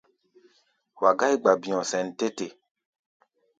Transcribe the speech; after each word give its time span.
Wa 1.01 1.09
gá̧í̧ 1.19 1.39
gba-bi̧ɔ̧ 1.41 1.83
sɛn 1.89 2.07
tɛ́ 2.17 2.29
te. 2.37 2.47